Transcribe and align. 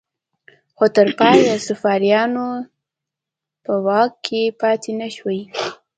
خو 0.75 0.85
تر 0.95 1.07
پایه 1.19 1.53
صفویانو 1.67 2.47
په 3.63 3.73
واک 3.85 4.11
کې 4.25 4.41
پاتې 4.61 4.91
نشوې. 4.99 5.41